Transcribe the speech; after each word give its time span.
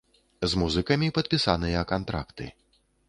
З 0.53 0.61
музыкамі 0.61 1.09
падпісаныя 1.19 1.85
кантракты. 1.93 2.49